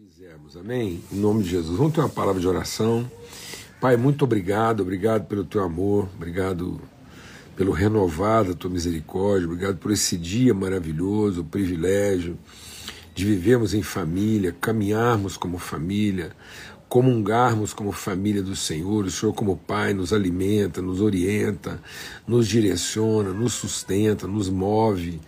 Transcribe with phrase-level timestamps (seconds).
[0.00, 1.02] fizermos, amém?
[1.12, 1.76] Em nome de Jesus.
[1.76, 3.10] Vamos ter uma palavra de oração.
[3.82, 6.80] Pai, muito obrigado, obrigado pelo teu amor, obrigado
[7.54, 12.38] pelo renovado da tua misericórdia, obrigado por esse dia maravilhoso, o privilégio
[13.14, 16.32] de vivermos em família, caminharmos como família,
[16.90, 19.06] comungarmos como família do Senhor.
[19.06, 21.80] O Senhor, como Pai, nos alimenta, nos orienta,
[22.28, 25.18] nos direciona, nos sustenta, nos move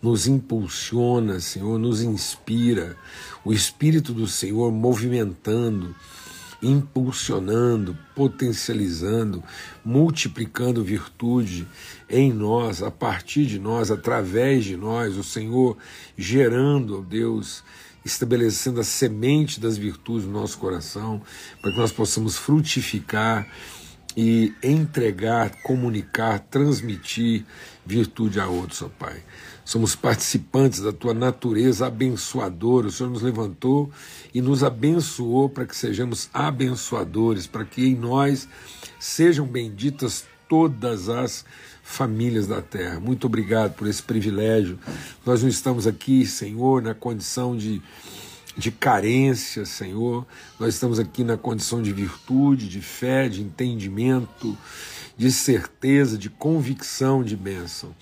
[0.00, 2.96] nos impulsiona, Senhor, nos inspira.
[3.44, 5.94] O Espírito do Senhor movimentando,
[6.62, 9.42] impulsionando, potencializando,
[9.84, 11.66] multiplicando virtude
[12.08, 15.76] em nós, a partir de nós, através de nós, o Senhor
[16.16, 17.62] gerando, ó Deus,
[18.08, 21.22] estabelecendo a semente das virtudes no nosso coração,
[21.60, 23.46] para que nós possamos frutificar
[24.16, 27.44] e entregar, comunicar, transmitir
[27.86, 29.22] virtude a outros, ó Pai
[29.68, 32.86] somos participantes da tua natureza abençoadora.
[32.86, 33.90] O Senhor nos levantou
[34.32, 38.48] e nos abençoou para que sejamos abençoadores, para que em nós
[38.98, 41.44] sejam benditas todas as
[41.88, 43.00] famílias da terra.
[43.00, 44.78] Muito obrigado por esse privilégio.
[45.24, 47.80] Nós não estamos aqui, Senhor, na condição de,
[48.56, 50.26] de carência, Senhor.
[50.60, 54.56] Nós estamos aqui na condição de virtude, de fé, de entendimento,
[55.16, 57.94] de certeza, de convicção, de bênção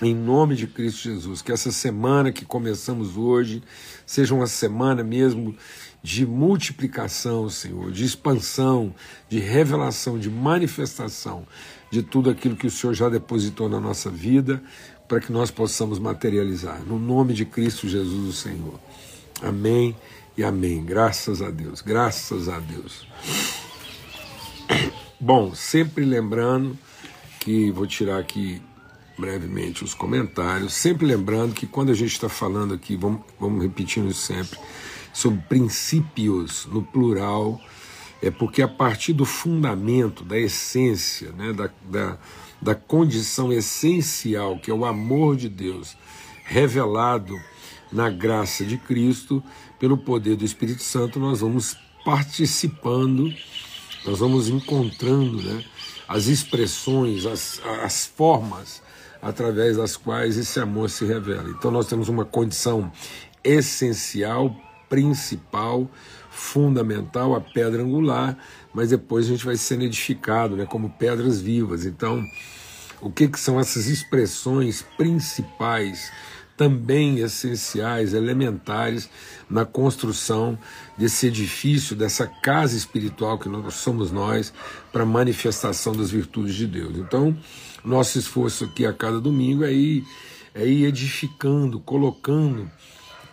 [0.00, 1.42] em nome de Cristo Jesus.
[1.42, 3.62] Que essa semana que começamos hoje
[4.06, 5.54] seja uma semana mesmo
[6.02, 8.94] de multiplicação, Senhor, de expansão,
[9.28, 11.44] de revelação, de manifestação
[11.90, 14.62] de tudo aquilo que o Senhor já depositou na nossa vida,
[15.06, 16.82] para que nós possamos materializar.
[16.86, 18.78] No nome de Cristo Jesus, o Senhor.
[19.42, 19.96] Amém
[20.36, 20.84] e amém.
[20.84, 23.06] Graças a Deus, graças a Deus.
[25.18, 26.78] Bom, sempre lembrando
[27.40, 28.62] que vou tirar aqui
[29.18, 34.12] brevemente os comentários, sempre lembrando que quando a gente está falando aqui, vamos, vamos repetindo
[34.12, 34.58] sempre,
[35.12, 37.60] sobre princípios no plural,
[38.22, 42.18] é porque a partir do fundamento, da essência, né, da, da,
[42.60, 45.96] da condição essencial, que é o amor de Deus,
[46.44, 47.38] revelado
[47.92, 49.42] na graça de Cristo,
[49.78, 53.32] pelo poder do Espírito Santo, nós vamos participando,
[54.04, 55.64] nós vamos encontrando né,
[56.08, 58.82] as expressões, as, as formas
[59.22, 61.50] através das quais esse amor se revela.
[61.50, 62.90] Então nós temos uma condição
[63.42, 64.54] essencial,
[64.88, 65.88] principal,
[66.38, 68.38] fundamental, a pedra angular,
[68.72, 71.84] mas depois a gente vai sendo edificado, né, como pedras vivas.
[71.84, 72.24] Então,
[73.00, 76.12] o que, que são essas expressões principais,
[76.56, 79.10] também essenciais, elementares
[79.50, 80.58] na construção
[80.96, 84.52] desse edifício, dessa casa espiritual que nós somos nós,
[84.92, 86.96] para manifestação das virtudes de Deus.
[86.96, 87.36] Então,
[87.84, 90.04] nosso esforço aqui a cada domingo é ir,
[90.54, 92.70] é ir edificando, colocando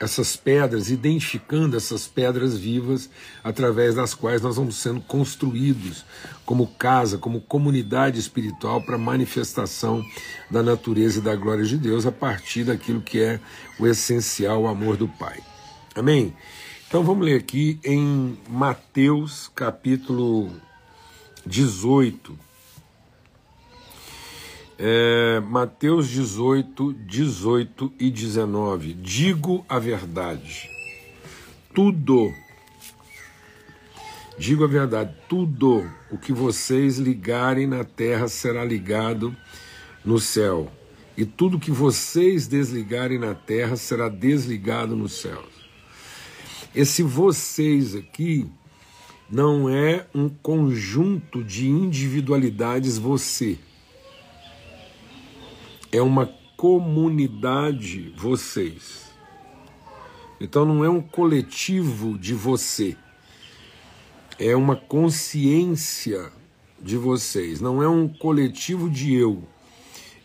[0.05, 3.09] essas pedras, identificando essas pedras vivas
[3.43, 6.05] através das quais nós vamos sendo construídos
[6.45, 10.03] como casa, como comunidade espiritual para manifestação
[10.49, 13.39] da natureza e da glória de Deus a partir daquilo que é
[13.79, 15.39] o essencial, o amor do Pai.
[15.95, 16.33] Amém?
[16.87, 20.51] Então vamos ler aqui em Mateus capítulo
[21.45, 22.37] 18,
[24.78, 28.94] é, Mateus 18, 18 e 19.
[28.94, 30.69] Digo a verdade.
[31.74, 32.34] Tudo,
[34.38, 39.35] digo a verdade, tudo o que vocês ligarem na terra será ligado
[40.06, 40.72] no céu,
[41.18, 45.44] e tudo que vocês desligarem na terra será desligado no céu.
[46.74, 48.50] Esse vocês aqui
[49.30, 53.58] não é um conjunto de individualidades você
[55.95, 59.06] é uma comunidade vocês.
[60.41, 62.97] Então não é um coletivo de você,
[64.38, 66.34] é uma consciência
[66.81, 69.44] de vocês, não é um coletivo de eu,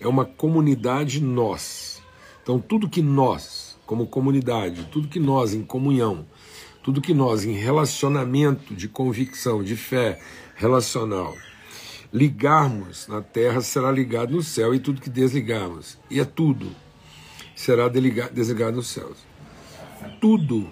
[0.01, 2.03] é uma comunidade nós.
[2.43, 6.27] Então tudo que nós, como comunidade, tudo que nós em comunhão,
[6.83, 10.21] tudo que nós em relacionamento de convicção, de fé
[10.57, 11.37] relacional,
[12.13, 16.71] ligarmos na terra será ligado no céu, e tudo que desligarmos, e é tudo,
[17.55, 19.19] será desligado nos céus.
[20.21, 20.69] Tudo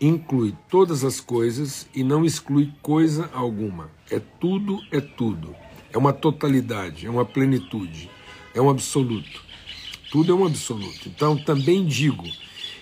[0.00, 3.90] inclui todas as coisas e não exclui coisa alguma.
[4.10, 5.54] É tudo, é tudo.
[5.92, 8.10] É uma totalidade, é uma plenitude,
[8.54, 9.42] é um absoluto.
[10.10, 11.08] Tudo é um absoluto.
[11.08, 12.24] Então também digo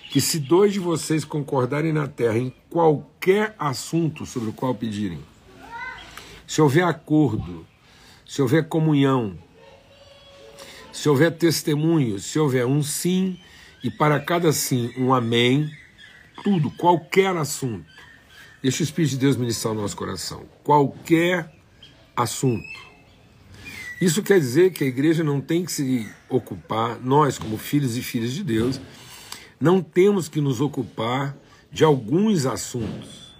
[0.09, 5.19] que se dois de vocês concordarem na terra em qualquer assunto sobre o qual pedirem,
[6.47, 7.65] se houver acordo
[8.33, 9.37] se houver comunhão,
[10.91, 13.39] se houver testemunho, se houver um sim
[13.83, 15.69] e para cada sim um amém,
[16.43, 17.85] tudo, qualquer assunto.
[18.59, 20.47] Deixa o Espírito de Deus ministrar o nosso coração.
[20.63, 21.53] Qualquer
[22.15, 22.65] assunto.
[24.01, 28.01] Isso quer dizer que a igreja não tem que se ocupar, nós, como filhos e
[28.01, 28.81] filhas de Deus,
[29.61, 31.37] não temos que nos ocupar
[31.71, 33.35] de alguns assuntos.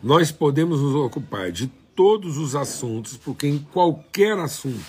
[0.00, 4.84] Nós podemos nos ocupar de todos os assuntos, porque em qualquer assunto,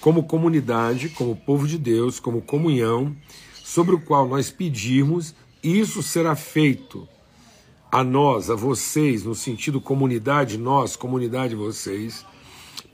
[0.00, 3.14] como comunidade, como povo de Deus, como comunhão,
[3.62, 7.06] sobre o qual nós pedirmos, isso será feito
[7.92, 12.24] a nós, a vocês, no sentido comunidade, nós, comunidade vocês,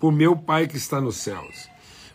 [0.00, 1.68] por meu Pai que está nos céus.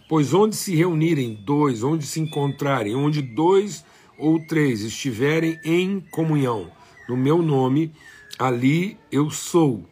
[0.10, 3.86] Pois onde se reunirem dois, onde se encontrarem, onde dois
[4.18, 6.72] ou três estiverem em comunhão,
[7.08, 7.92] no meu nome,
[8.40, 9.86] ali eu sou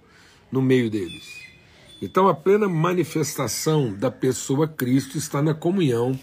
[0.55, 1.41] no meio deles.
[2.01, 6.17] Então, a plena manifestação da pessoa Cristo está na comunhão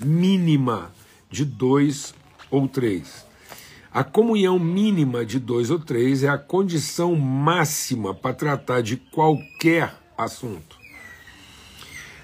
[0.00, 0.92] mínima
[1.30, 2.12] de dois
[2.50, 3.24] ou três.
[3.92, 9.94] A comunhão mínima de dois ou três é a condição máxima para tratar de qualquer
[10.18, 10.78] assunto.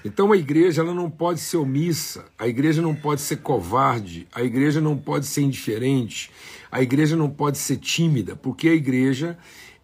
[0.03, 4.41] Então a igreja ela não pode ser omissa, a igreja não pode ser covarde, a
[4.43, 6.31] igreja não pode ser indiferente,
[6.71, 9.37] a igreja não pode ser tímida, porque a igreja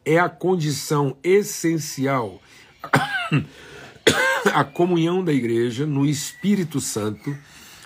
[0.05, 2.41] é a condição essencial,
[4.53, 7.35] a comunhão da igreja no Espírito Santo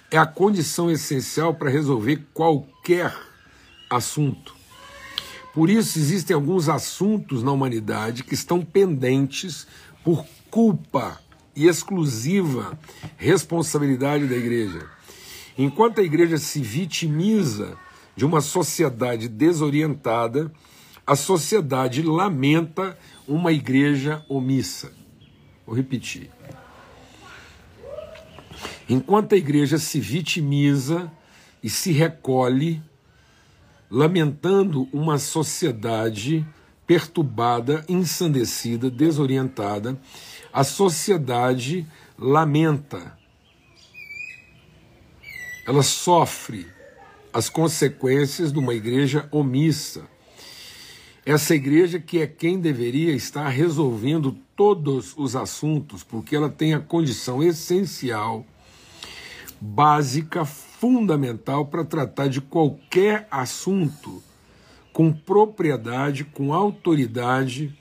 [0.10, 3.16] é a condição essencial para resolver qualquer
[3.90, 4.56] assunto.
[5.54, 9.68] Por isso, existem alguns assuntos na humanidade que estão pendentes
[10.04, 11.20] por culpa
[11.56, 12.78] e exclusiva
[13.18, 14.88] responsabilidade da igreja.
[15.58, 17.76] Enquanto a igreja se vitimiza
[18.16, 20.52] de uma sociedade desorientada,
[21.08, 24.92] a sociedade lamenta uma igreja omissa.
[25.66, 26.30] Vou repetir.
[28.90, 31.10] Enquanto a igreja se vitimiza
[31.64, 32.84] e se recolhe,
[33.90, 36.46] lamentando uma sociedade
[36.86, 39.98] perturbada, ensandecida, desorientada,
[40.52, 41.88] a sociedade
[42.18, 43.18] lamenta.
[45.66, 46.68] Ela sofre
[47.34, 50.17] as consequências de uma igreja omissa
[51.28, 56.80] essa igreja que é quem deveria estar resolvendo todos os assuntos, porque ela tem a
[56.80, 58.46] condição essencial,
[59.60, 64.24] básica, fundamental para tratar de qualquer assunto
[64.94, 67.78] com propriedade, com autoridade,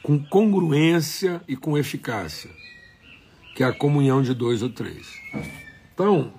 [0.00, 2.50] com congruência e com eficácia,
[3.56, 5.08] que é a comunhão de dois ou três.
[5.92, 6.32] Então,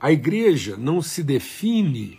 [0.00, 2.18] a igreja não se define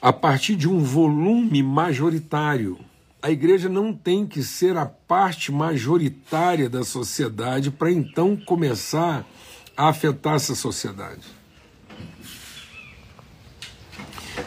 [0.00, 2.78] a partir de um volume majoritário.
[3.22, 9.26] A igreja não tem que ser a parte majoritária da sociedade para então começar
[9.76, 11.26] a afetar essa sociedade.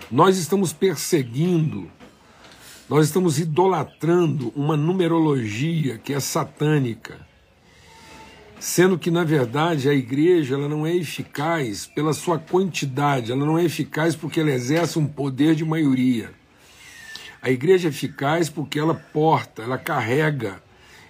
[0.09, 1.89] Nós estamos perseguindo,
[2.89, 7.32] nós estamos idolatrando uma numerologia que é satânica
[8.63, 13.59] sendo que na verdade a igreja ela não é eficaz pela sua quantidade, ela não
[13.59, 16.31] é eficaz porque ela exerce um poder de maioria.
[17.41, 20.63] A igreja é eficaz porque ela porta, ela carrega,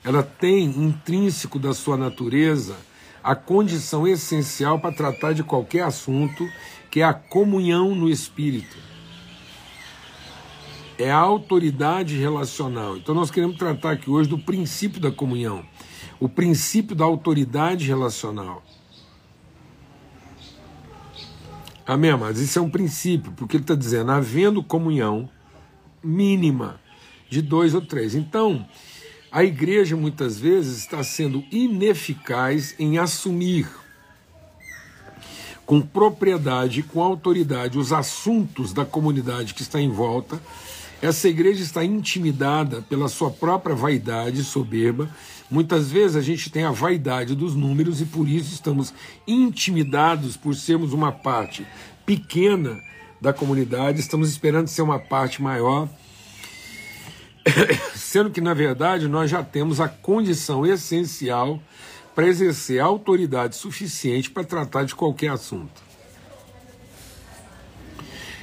[0.03, 2.75] ela tem intrínseco da sua natureza
[3.23, 6.49] a condição essencial para tratar de qualquer assunto,
[6.89, 8.75] que é a comunhão no espírito.
[10.97, 12.97] É a autoridade relacional.
[12.97, 15.63] Então nós queremos tratar aqui hoje do princípio da comunhão
[16.23, 18.63] o princípio da autoridade relacional.
[21.85, 25.29] Amém, mas isso é um princípio, porque ele está dizendo, havendo comunhão
[26.01, 26.79] mínima
[27.29, 28.15] de dois ou três.
[28.15, 28.65] Então,
[29.29, 33.67] a igreja muitas vezes está sendo ineficaz em assumir
[35.65, 40.41] com propriedade, com autoridade, os assuntos da comunidade que está em volta.
[41.03, 45.09] Essa igreja está intimidada pela sua própria vaidade soberba.
[45.51, 48.93] Muitas vezes a gente tem a vaidade dos números e por isso estamos
[49.27, 51.67] intimidados por sermos uma parte
[52.05, 52.79] pequena
[53.19, 55.89] da comunidade, estamos esperando ser uma parte maior,
[57.93, 61.61] sendo que na verdade nós já temos a condição essencial
[62.15, 65.82] para exercer autoridade suficiente para tratar de qualquer assunto.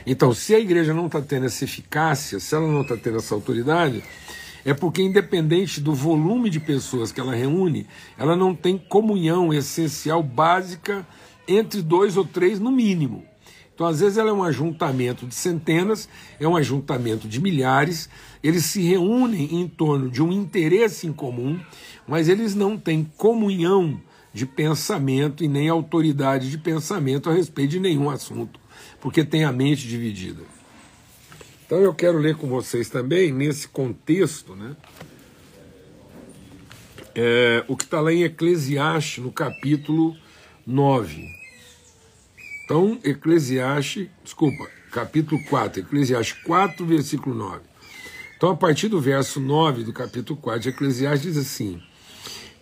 [0.07, 3.35] Então, se a igreja não está tendo essa eficácia, se ela não está tendo essa
[3.35, 4.02] autoridade,
[4.64, 7.87] é porque, independente do volume de pessoas que ela reúne,
[8.19, 11.07] ela não tem comunhão essencial básica
[11.47, 13.25] entre dois ou três, no mínimo.
[13.75, 18.09] Então, às vezes, ela é um ajuntamento de centenas, é um ajuntamento de milhares,
[18.42, 21.59] eles se reúnem em torno de um interesse em comum,
[22.07, 24.00] mas eles não têm comunhão
[24.33, 28.61] de pensamento e nem autoridade de pensamento a respeito de nenhum assunto
[29.00, 30.42] porque tem a mente dividida.
[31.66, 34.76] Então eu quero ler com vocês também, nesse contexto, né,
[37.14, 40.16] é, o que está lá em Eclesiastes, no capítulo
[40.66, 41.40] 9.
[42.64, 47.61] Então, Eclesiastes, desculpa, capítulo 4, Eclesiastes 4, versículo 9.
[48.37, 51.83] Então, a partir do verso 9 do capítulo 4 de Eclesiastes, diz assim: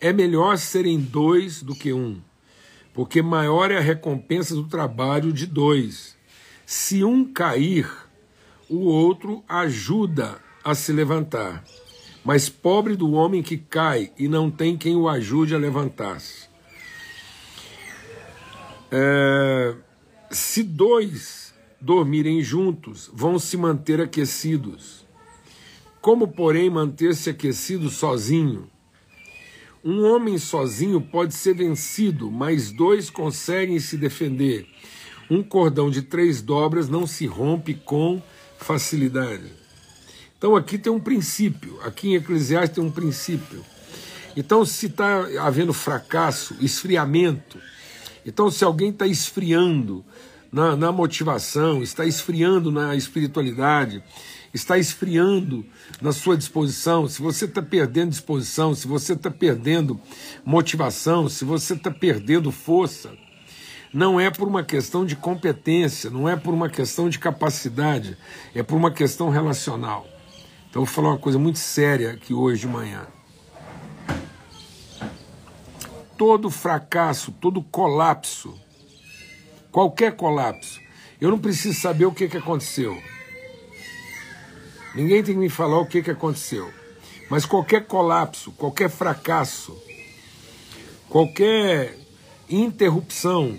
[0.01, 2.21] É melhor serem dois do que um,
[2.93, 6.18] porque maior é a recompensa do trabalho de dois.
[6.71, 7.91] Se um cair,
[8.69, 11.65] o outro ajuda a se levantar.
[12.23, 16.47] Mas pobre do homem que cai e não tem quem o ajude a levantar-se.
[18.93, 19.77] É,
[20.31, 25.07] se dois dormirem juntos, vão se manter aquecidos.
[26.03, 28.69] Como, porém, manter-se aquecido sozinho?
[29.83, 34.69] Um homem sozinho pode ser vencido, mas dois conseguem se defender.
[35.31, 38.23] Um cordão de três dobras não se rompe com
[38.59, 39.53] facilidade.
[40.37, 43.65] Então aqui tem um princípio, aqui em Eclesiastes tem um princípio.
[44.37, 47.59] Então, se está havendo fracasso, esfriamento,
[48.25, 50.05] então se alguém está esfriando
[50.53, 54.01] na, na motivação, está esfriando na espiritualidade,
[54.55, 55.67] está esfriando
[56.01, 60.01] na sua disposição, se você está perdendo disposição, se você está perdendo
[60.45, 63.11] motivação, se você está perdendo força,
[63.93, 68.17] não é por uma questão de competência, não é por uma questão de capacidade,
[68.55, 70.07] é por uma questão relacional.
[70.69, 73.07] Então, eu vou falar uma coisa muito séria aqui hoje de manhã.
[76.17, 78.59] Todo fracasso, todo colapso,
[79.71, 80.81] qualquer colapso,
[81.21, 83.01] eu não preciso saber o que, que aconteceu.
[84.95, 86.71] Ninguém tem que me falar o que, que aconteceu.
[87.31, 89.77] Mas qualquer colapso, qualquer fracasso,
[91.09, 91.97] qualquer
[92.49, 93.59] interrupção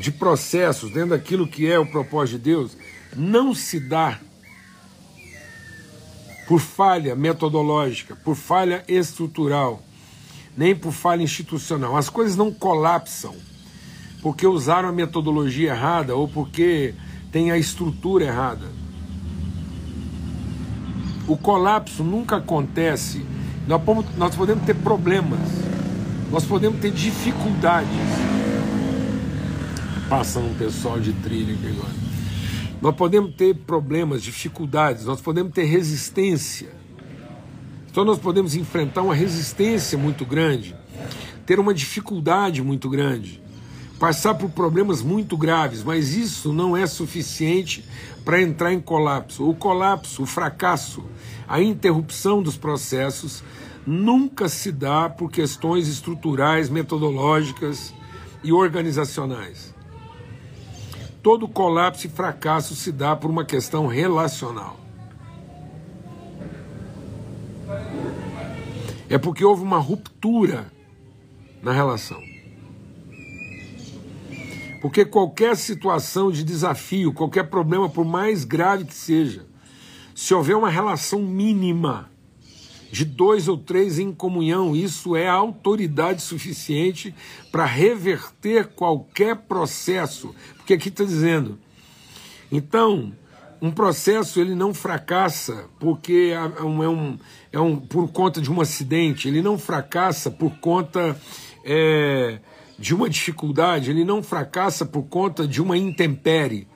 [0.00, 2.76] de processos dentro daquilo que é o propósito de Deus,
[3.14, 4.18] não se dá
[6.48, 9.82] por falha metodológica, por falha estrutural,
[10.56, 11.96] nem por falha institucional.
[11.96, 13.34] As coisas não colapsam
[14.22, 16.94] porque usaram a metodologia errada ou porque
[17.30, 18.66] tem a estrutura errada.
[21.28, 23.24] O colapso nunca acontece.
[24.16, 25.38] Nós podemos ter problemas,
[26.30, 28.29] nós podemos ter dificuldades.
[30.10, 31.94] Passa um pessoal de trilha aqui agora.
[32.82, 36.68] Nós podemos ter problemas, dificuldades, nós podemos ter resistência.
[37.88, 40.74] Então nós podemos enfrentar uma resistência muito grande,
[41.46, 43.40] ter uma dificuldade muito grande,
[44.00, 47.84] passar por problemas muito graves, mas isso não é suficiente
[48.24, 49.48] para entrar em colapso.
[49.48, 51.04] O colapso, o fracasso,
[51.46, 53.44] a interrupção dos processos
[53.86, 57.94] nunca se dá por questões estruturais, metodológicas
[58.42, 59.78] e organizacionais.
[61.22, 64.78] Todo colapso e fracasso se dá por uma questão relacional.
[69.08, 70.72] É porque houve uma ruptura
[71.62, 72.20] na relação.
[74.80, 79.44] Porque qualquer situação de desafio, qualquer problema, por mais grave que seja,
[80.14, 82.10] se houver uma relação mínima
[82.90, 87.14] de dois ou três em comunhão, isso é autoridade suficiente
[87.52, 90.34] para reverter qualquer processo.
[90.56, 91.58] Porque aqui está dizendo.
[92.50, 93.12] Então,
[93.62, 97.18] um processo ele não fracassa porque é um,
[97.52, 101.20] é um, por conta de um acidente, ele não fracassa por conta
[101.64, 102.40] é,
[102.78, 106.66] de uma dificuldade, ele não fracassa por conta de uma intempérie.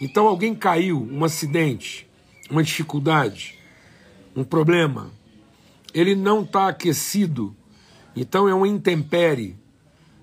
[0.00, 2.06] Então alguém caiu, um acidente,
[2.50, 3.58] uma dificuldade,
[4.36, 5.10] um problema,
[5.96, 7.56] ele não está aquecido,
[8.14, 9.56] então é uma intempérie,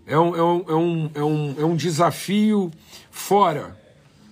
[0.05, 2.69] é um, é, um, é, um, é, um, é um desafio
[3.09, 3.75] fora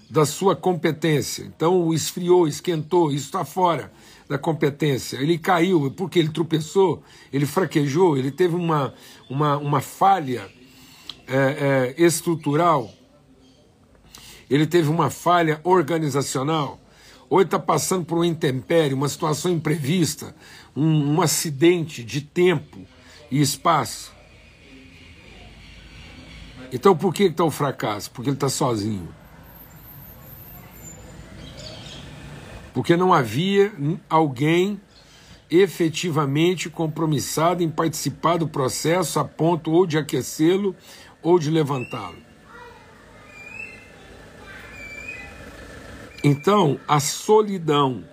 [0.08, 1.44] da sua competência.
[1.44, 3.92] Então esfriou, esquentou, isso está fora
[4.30, 5.18] da competência.
[5.18, 7.02] Ele caiu porque ele tropeçou,
[7.34, 8.94] ele fraquejou, ele teve uma,
[9.28, 10.48] uma, uma falha
[11.28, 12.94] é, é, estrutural,
[14.48, 16.80] ele teve uma falha organizacional,
[17.32, 20.36] ou está passando por um intempério, uma situação imprevista,
[20.76, 22.86] um, um acidente de tempo
[23.32, 24.12] e espaço.
[26.74, 28.12] Então por que está o fracasso?
[28.12, 29.08] Porque ele está sozinho.
[32.74, 33.72] Porque não havia
[34.10, 34.82] alguém
[35.50, 40.76] efetivamente compromissado em participar do processo a ponto ou de aquecê-lo
[41.24, 42.31] ou de levantá-lo.
[46.24, 48.04] Então, a solidão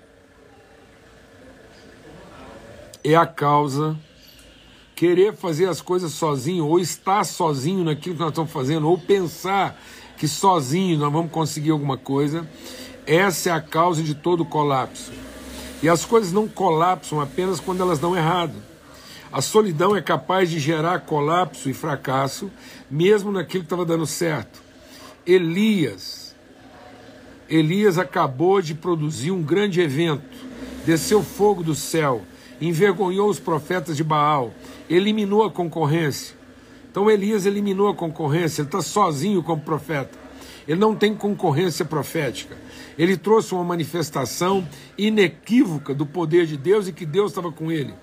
[3.05, 3.99] é a causa
[4.95, 9.79] querer fazer as coisas sozinho ou estar sozinho naquilo que nós estamos fazendo ou pensar
[10.17, 12.49] que sozinho nós vamos conseguir alguma coisa,
[13.07, 15.13] essa é a causa de todo colapso.
[15.83, 18.55] E as coisas não colapsam apenas quando elas dão errado.
[19.31, 22.51] A solidão é capaz de gerar colapso e fracasso,
[22.91, 24.61] mesmo naquilo que estava dando certo.
[25.25, 26.28] Elias,
[27.49, 30.23] Elias acabou de produzir um grande evento,
[30.85, 32.23] desceu fogo do céu,
[32.61, 34.53] envergonhou os profetas de Baal,
[34.89, 36.37] eliminou a concorrência.
[36.91, 40.19] Então Elias eliminou a concorrência, ele está sozinho como profeta.
[40.67, 42.55] Ele não tem concorrência profética.
[42.99, 47.95] Ele trouxe uma manifestação inequívoca do poder de Deus e que Deus estava com ele.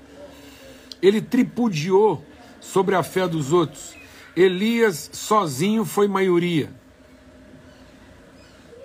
[1.00, 2.26] Ele tripudiou
[2.60, 3.94] sobre a fé dos outros.
[4.36, 6.72] Elias sozinho foi maioria.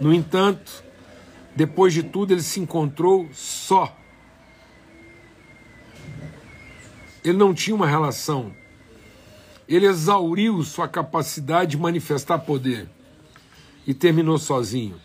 [0.01, 0.83] No entanto,
[1.55, 3.95] depois de tudo, ele se encontrou só.
[7.23, 8.53] Ele não tinha uma relação.
[9.69, 12.89] Ele exauriu sua capacidade de manifestar poder
[13.87, 14.99] e terminou sozinho.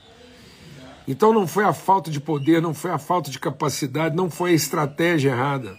[1.07, 4.51] Então não foi a falta de poder, não foi a falta de capacidade, não foi
[4.51, 5.77] a estratégia errada.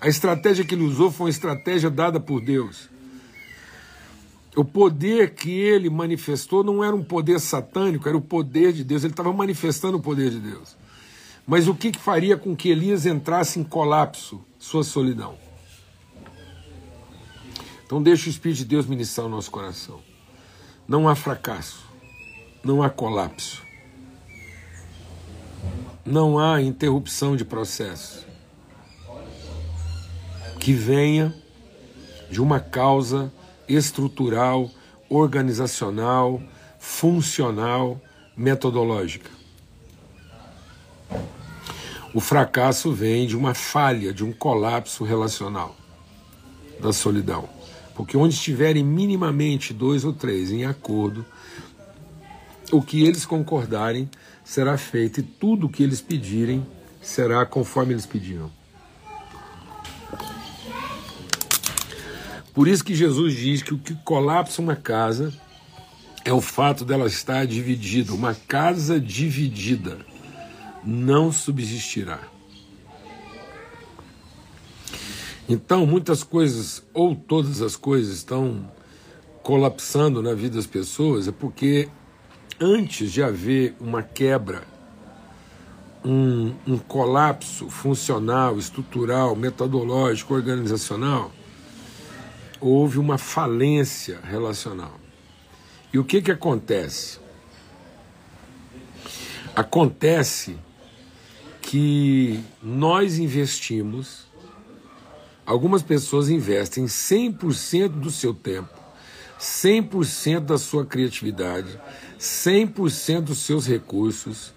[0.00, 2.88] A estratégia que ele usou foi uma estratégia dada por Deus.
[4.54, 9.02] O poder que ele manifestou não era um poder satânico, era o poder de Deus.
[9.02, 10.76] Ele estava manifestando o poder de Deus.
[11.46, 14.44] Mas o que, que faria com que Elias entrasse em colapso?
[14.58, 15.36] Sua solidão.
[17.84, 20.00] Então deixa o Espírito de Deus ministrar o nosso coração.
[20.86, 21.86] Não há fracasso,
[22.62, 23.62] não há colapso,
[26.04, 28.26] não há interrupção de processo
[30.58, 31.34] que venha
[32.30, 33.32] de uma causa
[33.68, 34.70] estrutural,
[35.08, 36.42] organizacional,
[36.78, 38.00] funcional,
[38.36, 39.30] metodológica.
[42.14, 45.74] O fracasso vem de uma falha, de um colapso relacional,
[46.80, 47.48] da solidão.
[47.94, 51.24] Porque onde estiverem minimamente dois ou três em acordo,
[52.70, 54.10] o que eles concordarem
[54.44, 56.66] será feito e tudo o que eles pedirem
[57.00, 58.50] será conforme eles pediram.
[62.54, 65.32] Por isso que Jesus diz que o que colapsa uma casa
[66.24, 68.12] é o fato dela estar dividida.
[68.12, 69.98] Uma casa dividida
[70.84, 72.20] não subsistirá.
[75.48, 78.70] Então, muitas coisas, ou todas as coisas, estão
[79.42, 81.88] colapsando na vida das pessoas, é porque
[82.60, 84.62] antes de haver uma quebra,
[86.04, 91.32] um, um colapso funcional, estrutural, metodológico, organizacional,
[92.62, 94.98] houve uma falência relacional.
[95.92, 97.18] E o que, que acontece?
[99.54, 100.56] Acontece
[101.60, 104.32] que nós investimos
[105.44, 108.70] Algumas pessoas investem 100% do seu tempo,
[109.40, 111.78] 100% da sua criatividade,
[112.18, 114.54] 100% dos seus recursos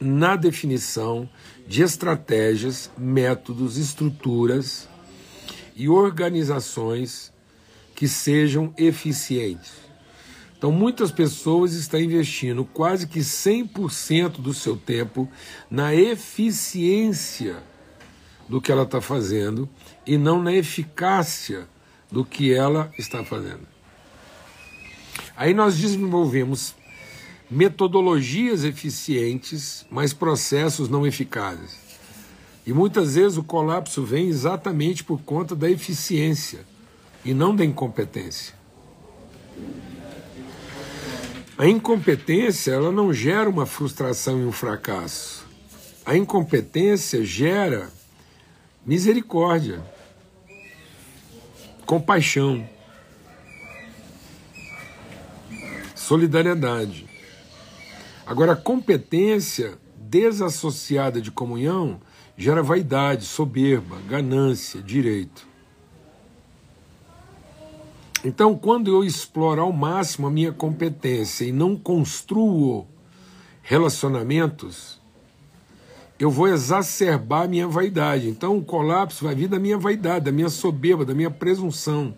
[0.00, 1.28] na definição
[1.68, 4.88] de estratégias, métodos, estruturas
[5.76, 7.32] e organizações
[7.94, 9.72] que sejam eficientes.
[10.56, 15.28] Então, muitas pessoas estão investindo quase que 100% do seu tempo
[15.70, 17.62] na eficiência
[18.48, 19.68] do que ela está fazendo
[20.06, 21.68] e não na eficácia
[22.10, 23.66] do que ela está fazendo.
[25.36, 26.74] Aí nós desenvolvemos
[27.50, 31.76] metodologias eficientes, mas processos não eficazes.
[32.66, 36.64] E muitas vezes o colapso vem exatamente por conta da eficiência
[37.24, 38.54] e não da incompetência.
[41.56, 45.46] A incompetência ela não gera uma frustração e um fracasso.
[46.04, 47.90] A incompetência gera
[48.84, 49.80] misericórdia,
[51.86, 52.68] compaixão,
[55.94, 57.08] solidariedade.
[58.26, 62.00] Agora, competência desassociada de comunhão
[62.36, 65.53] gera vaidade, soberba, ganância, direito.
[68.24, 72.86] Então, quando eu exploro ao máximo a minha competência e não construo
[73.62, 74.98] relacionamentos,
[76.18, 78.28] eu vou exacerbar a minha vaidade.
[78.28, 82.14] Então o colapso vai vir da minha vaidade, da minha soberba, da minha presunção.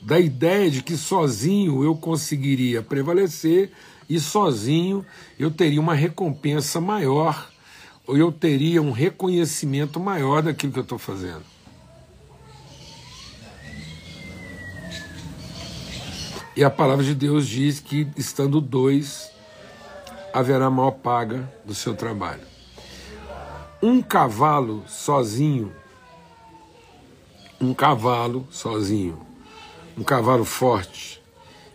[0.00, 3.70] Da ideia de que sozinho eu conseguiria prevalecer
[4.08, 5.04] e sozinho
[5.38, 7.50] eu teria uma recompensa maior,
[8.06, 11.59] ou eu teria um reconhecimento maior daquilo que eu estou fazendo.
[16.60, 19.30] E a palavra de Deus diz que estando dois,
[20.30, 22.42] haverá maior paga do seu trabalho.
[23.82, 25.72] Um cavalo sozinho,
[27.58, 29.26] um cavalo sozinho,
[29.96, 31.22] um cavalo forte,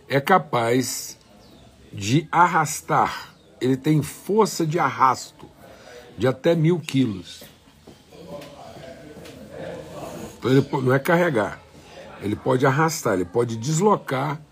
[0.08, 1.18] é capaz
[1.92, 5.48] de arrastar, ele tem força de arrasto
[6.16, 7.42] de até mil quilos.
[10.38, 11.60] Então ele não é carregar,
[12.22, 14.45] ele pode arrastar, ele pode deslocar,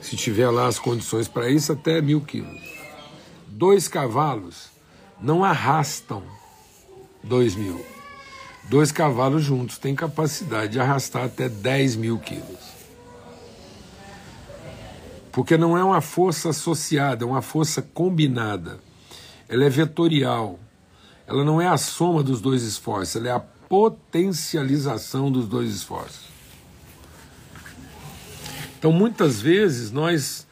[0.00, 2.62] se tiver lá as condições para isso, até mil quilos.
[3.46, 4.70] Dois cavalos
[5.20, 6.22] não arrastam
[7.22, 7.84] dois mil.
[8.68, 12.76] Dois cavalos juntos têm capacidade de arrastar até 10 mil quilos.
[15.32, 18.78] Porque não é uma força associada, é uma força combinada.
[19.48, 20.58] Ela é vetorial.
[21.26, 26.37] Ela não é a soma dos dois esforços, ela é a potencialização dos dois esforços.
[28.78, 30.46] Então, muitas vezes, nós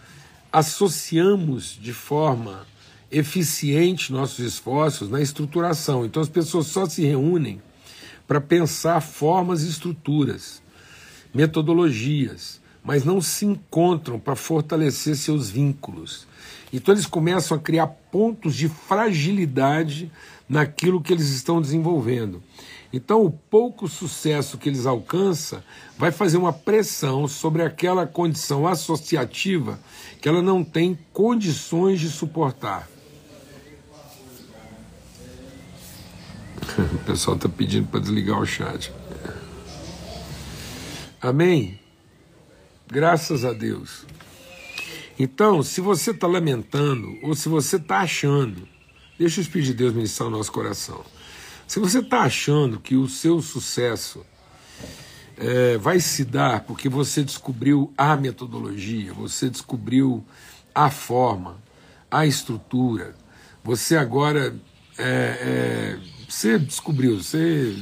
[0.52, 2.66] associamos de forma
[3.08, 6.04] eficiente nossos esforços na estruturação.
[6.04, 7.62] Então, as pessoas só se reúnem
[8.26, 10.60] para pensar formas e estruturas,
[11.32, 16.24] metodologias, mas não se encontram para fortalecer seus vínculos.
[16.72, 20.10] Então eles começam a criar pontos de fragilidade
[20.48, 22.40] naquilo que eles estão desenvolvendo.
[22.92, 25.60] Então o pouco sucesso que eles alcançam
[25.98, 29.80] vai fazer uma pressão sobre aquela condição associativa
[30.20, 32.88] que ela não tem condições de suportar.
[36.78, 38.92] O pessoal está pedindo para desligar o chat.
[41.22, 41.78] Amém?
[42.88, 44.06] Graças a Deus.
[45.18, 48.68] Então, se você está lamentando, ou se você está achando,
[49.18, 51.04] deixa o Espírito de Deus ministrar o nosso coração.
[51.66, 54.24] Se você está achando que o seu sucesso
[55.36, 60.24] é, vai se dar porque você descobriu a metodologia, você descobriu
[60.72, 61.56] a forma,
[62.08, 63.16] a estrutura,
[63.64, 64.54] você agora
[64.96, 67.74] é, é, você descobriu, você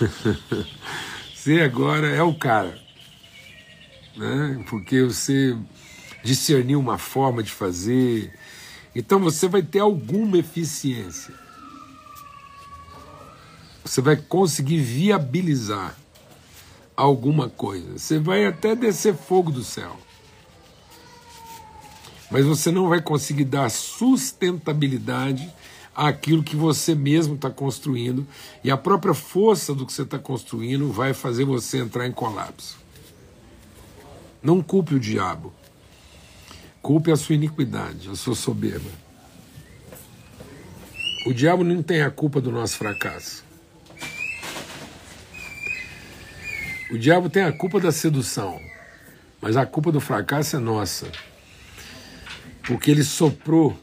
[1.34, 2.83] você agora é o cara
[4.16, 4.64] né?
[4.68, 5.56] porque você
[6.22, 8.32] discerniu uma forma de fazer.
[8.94, 11.34] Então você vai ter alguma eficiência.
[13.84, 15.96] Você vai conseguir viabilizar
[16.96, 17.98] alguma coisa.
[17.98, 19.96] Você vai até descer fogo do céu.
[22.30, 25.52] Mas você não vai conseguir dar sustentabilidade
[25.94, 28.26] àquilo que você mesmo está construindo,
[28.64, 32.83] e a própria força do que você está construindo vai fazer você entrar em colapso.
[34.44, 35.54] Não culpe o diabo.
[36.82, 38.90] Culpe a sua iniquidade, a sua soberba.
[41.26, 43.42] O diabo não tem a culpa do nosso fracasso.
[46.90, 48.60] O diabo tem a culpa da sedução,
[49.40, 51.10] mas a culpa do fracasso é nossa.
[52.64, 53.74] Porque ele soprou,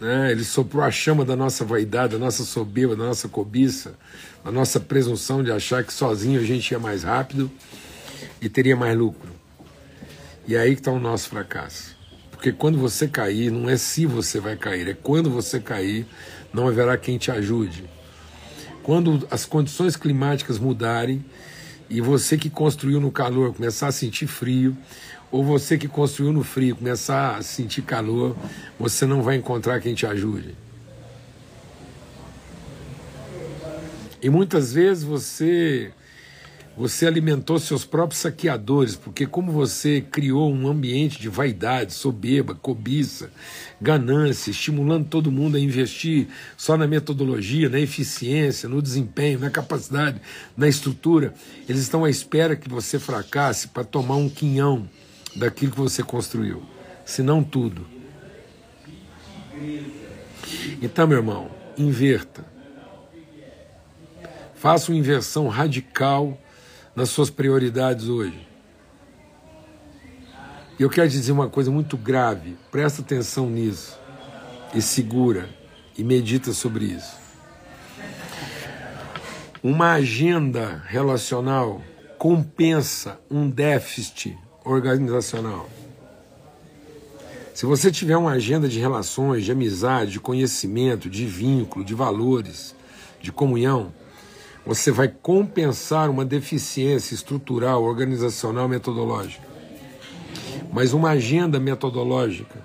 [0.00, 0.30] né?
[0.30, 3.98] ele soprou a chama da nossa vaidade, da nossa soberba, da nossa cobiça,
[4.44, 7.50] da nossa presunção de achar que sozinho a gente ia mais rápido
[8.40, 9.30] e teria mais lucro.
[10.46, 11.96] E é aí que está o nosso fracasso.
[12.30, 16.06] Porque quando você cair, não é se você vai cair, é quando você cair,
[16.52, 17.84] não haverá quem te ajude.
[18.82, 21.24] Quando as condições climáticas mudarem
[21.88, 24.76] e você que construiu no calor começar a sentir frio,
[25.30, 28.36] ou você que construiu no frio começar a sentir calor,
[28.78, 30.56] você não vai encontrar quem te ajude.
[34.22, 35.92] E muitas vezes você
[36.76, 43.30] você alimentou seus próprios saqueadores, porque como você criou um ambiente de vaidade, soberba, cobiça,
[43.80, 50.20] ganância, estimulando todo mundo a investir só na metodologia, na eficiência, no desempenho, na capacidade,
[50.56, 51.34] na estrutura,
[51.68, 54.88] eles estão à espera que você fracasse para tomar um quinhão
[55.36, 56.62] daquilo que você construiu,
[57.04, 57.86] se não tudo.
[60.80, 62.44] Então, meu irmão, inverta.
[64.54, 66.38] Faça uma inversão radical
[67.00, 68.46] nas suas prioridades hoje.
[70.78, 73.98] E eu quero dizer uma coisa muito grave, presta atenção nisso,
[74.74, 75.48] e segura,
[75.96, 77.16] e medita sobre isso.
[79.62, 81.80] Uma agenda relacional
[82.18, 85.70] compensa um déficit organizacional.
[87.54, 92.74] Se você tiver uma agenda de relações, de amizade, de conhecimento, de vínculo, de valores,
[93.22, 93.90] de comunhão,
[94.64, 99.48] você vai compensar uma deficiência estrutural, organizacional, metodológica.
[100.72, 102.64] Mas uma agenda metodológica,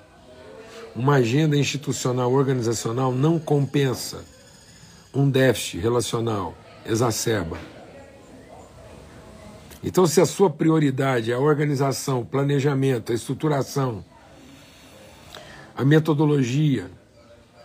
[0.96, 4.24] uma agenda institucional, organizacional não compensa
[5.14, 6.54] um déficit relacional,
[6.86, 7.58] exacerba.
[9.84, 14.04] Então, se a sua prioridade é a organização, o planejamento, a estruturação,
[15.76, 16.90] a metodologia,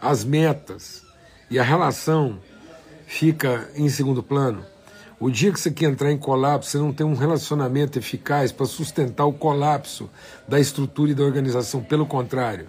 [0.01, 1.03] as metas
[1.51, 2.39] e a relação
[3.11, 4.65] fica em segundo plano,
[5.19, 8.65] O dia que você quer entrar em colapso, você não tem um relacionamento eficaz para
[8.65, 10.09] sustentar o colapso
[10.49, 11.83] da estrutura e da organização.
[11.83, 12.69] Pelo contrário,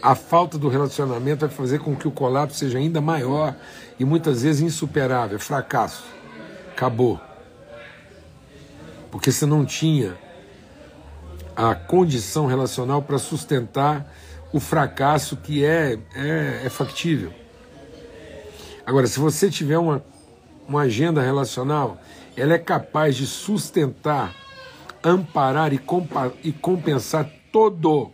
[0.00, 3.56] a falta do relacionamento vai fazer com que o colapso seja ainda maior
[3.98, 5.40] e muitas vezes insuperável.
[5.40, 6.04] Fracasso.
[6.70, 7.20] Acabou.
[9.10, 10.16] Porque você não tinha
[11.56, 14.14] a condição relacional para sustentar
[14.52, 17.32] o fracasso que é, é, é factível.
[18.88, 20.02] Agora, se você tiver uma
[20.68, 21.98] uma agenda relacional,
[22.36, 24.34] ela é capaz de sustentar,
[25.02, 25.80] amparar e,
[26.44, 28.10] e compensar todo,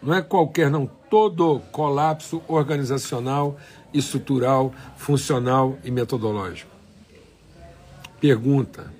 [0.00, 3.56] não é qualquer, não, todo colapso organizacional,
[3.92, 6.70] estrutural, funcional e metodológico.
[8.20, 8.92] Pergunta: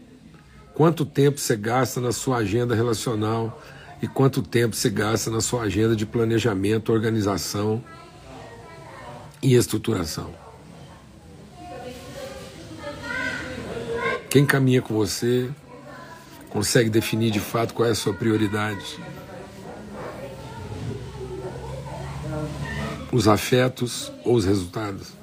[0.74, 3.62] quanto tempo você gasta na sua agenda relacional
[4.02, 7.82] e quanto tempo você gasta na sua agenda de planejamento, organização
[9.40, 10.45] e estruturação?
[14.36, 15.50] Quem caminha com você
[16.50, 18.98] consegue definir de fato qual é a sua prioridade.
[23.10, 25.14] Os afetos ou os resultados.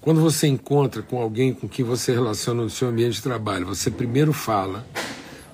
[0.00, 3.90] Quando você encontra com alguém com quem você relaciona no seu ambiente de trabalho, você
[3.90, 4.86] primeiro fala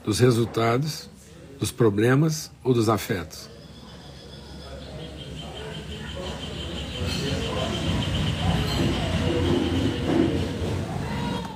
[0.05, 1.09] dos resultados,
[1.59, 3.54] dos problemas ou dos afetos?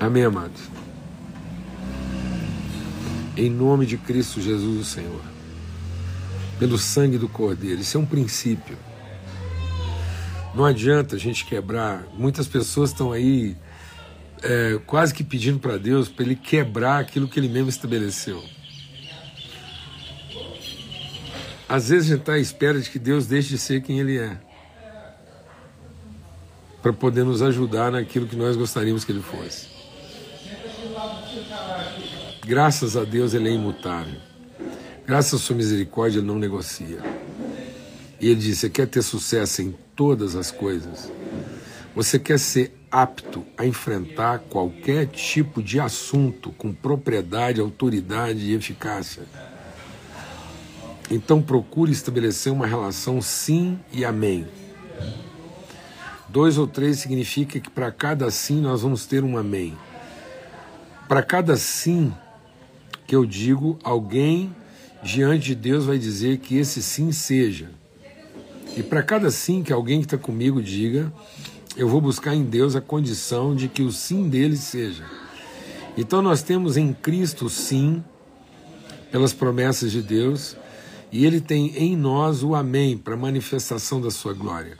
[0.00, 0.60] Amém, amados?
[3.36, 5.20] Em nome de Cristo Jesus, o Senhor.
[6.56, 7.80] Pelo sangue do Cordeiro.
[7.80, 8.78] Isso é um princípio.
[10.54, 12.06] Não adianta a gente quebrar.
[12.16, 13.56] Muitas pessoas estão aí
[14.40, 18.40] é, quase que pedindo para Deus para Ele quebrar aquilo que Ele mesmo estabeleceu.
[21.68, 24.16] Às vezes a gente está à espera de que Deus deixe de ser quem Ele
[24.16, 24.38] é,
[26.80, 29.77] para poder nos ajudar naquilo que nós gostaríamos que Ele fosse.
[32.48, 34.18] Graças a Deus ele é imutável.
[35.06, 37.02] Graças à sua misericórdia ele não negocia.
[38.18, 41.12] E ele diz: Você quer ter sucesso em todas as coisas?
[41.94, 49.24] Você quer ser apto a enfrentar qualquer tipo de assunto com propriedade, autoridade e eficácia?
[51.10, 54.48] Então procure estabelecer uma relação sim e amém.
[56.26, 59.76] Dois ou três significa que para cada sim nós vamos ter um amém.
[61.06, 62.10] Para cada sim
[63.08, 64.54] que eu digo, alguém
[65.02, 67.70] diante de Deus vai dizer que esse sim seja.
[68.76, 71.10] E para cada sim que alguém que está comigo diga,
[71.74, 75.04] eu vou buscar em Deus a condição de que o sim dele seja.
[75.96, 78.04] Então nós temos em Cristo sim,
[79.10, 80.54] pelas promessas de Deus,
[81.10, 84.76] e ele tem em nós o amém para manifestação da sua glória.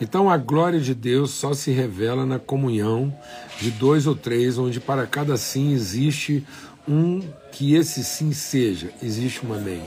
[0.00, 3.16] Então a glória de Deus só se revela na comunhão
[3.60, 6.44] de dois ou três, onde para cada sim existe
[6.88, 7.20] um
[7.52, 9.82] que esse sim seja, existe um amém.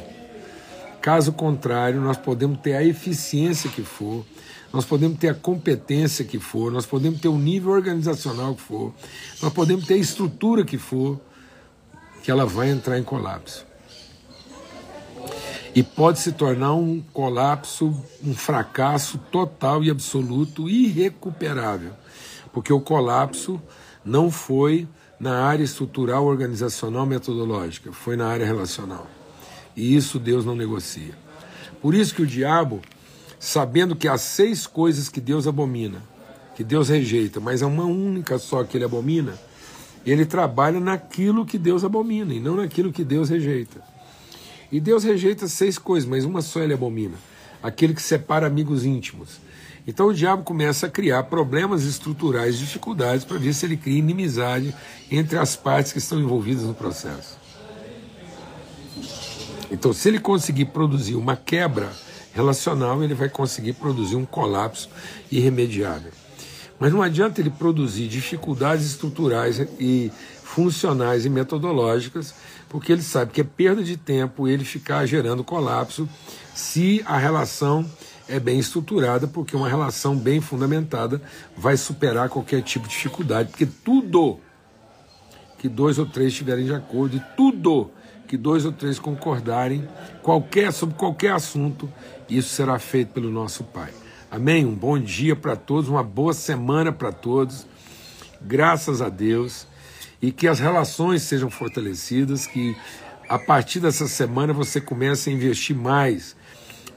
[1.02, 4.24] Caso contrário, nós podemos ter a eficiência que for,
[4.72, 8.94] nós podemos ter a competência que for, nós podemos ter o nível organizacional que for,
[9.42, 11.20] nós podemos ter a estrutura que for,
[12.24, 13.66] que ela vai entrar em colapso.
[15.74, 21.94] E pode se tornar um colapso, um fracasso total e absoluto, irrecuperável,
[22.54, 23.60] porque o colapso
[24.06, 24.88] não foi
[25.22, 29.08] na área estrutural, organizacional, metodológica, foi na área relacional.
[29.76, 31.14] E isso Deus não negocia.
[31.80, 32.82] Por isso que o diabo,
[33.40, 36.02] sabendo que há seis coisas que Deus abomina,
[36.56, 39.40] que Deus rejeita, mas é uma única só que ele abomina,
[40.04, 43.80] ele trabalha naquilo que Deus abomina e não naquilo que Deus rejeita.
[44.72, 47.18] E Deus rejeita seis coisas, mas uma só ele abomina:
[47.62, 49.40] aquele que separa amigos íntimos.
[49.88, 54.74] Então o diabo começa a criar problemas estruturais, dificuldades, para ver se ele cria inimizade
[55.10, 57.39] entre as partes que estão envolvidas no processo.
[59.72, 61.89] Então, se ele conseguir produzir uma quebra
[62.34, 64.89] relacional, ele vai conseguir produzir um colapso
[65.32, 66.12] irremediável.
[66.78, 70.12] Mas não adianta ele produzir dificuldades estruturais e
[70.44, 72.34] funcionais e metodológicas
[72.67, 76.08] porque ele sabe que é perda de tempo ele ficar gerando colapso
[76.54, 77.86] se a relação
[78.32, 81.22] é bem estruturada, porque uma relação bem fundamentada
[81.56, 84.39] vai superar qualquer tipo de dificuldade, porque tudo
[85.60, 87.91] que dois ou três estiverem de acordo e tudo
[88.28, 89.86] que dois ou três concordarem
[90.24, 91.91] qualquer sobre qualquer assunto,
[92.30, 93.91] isso será feito pelo nosso Pai.
[94.32, 94.65] Amém?
[94.65, 97.67] Um bom dia para todos, uma boa semana para todos.
[98.41, 99.67] Graças a Deus
[100.22, 102.76] e que as relações sejam fortalecidas, que
[103.28, 106.36] a partir dessa semana você comece a investir mais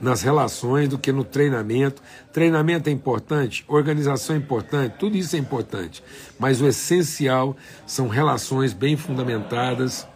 [0.05, 2.03] nas relações do que no treinamento.
[2.31, 6.05] Treinamento é importante, organização é importante, tudo isso é importante.
[6.39, 10.07] Mas o essencial são relações bem fundamentadas,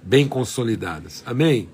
[0.00, 1.24] bem consolidadas.
[1.26, 1.68] Amém?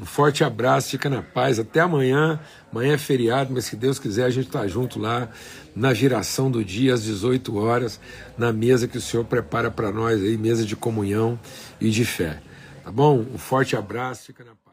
[0.00, 1.58] Um forte abraço, fica na paz.
[1.58, 2.40] Até amanhã.
[2.72, 5.28] Amanhã é feriado, mas se Deus quiser, a gente está junto lá
[5.74, 8.00] na giração do dia, às 18 horas,
[8.36, 11.38] na mesa que o Senhor prepara para nós aí, mesa de comunhão
[11.80, 12.40] e de fé.
[12.84, 13.24] Tá bom?
[13.34, 14.67] Um forte abraço, fica na paz.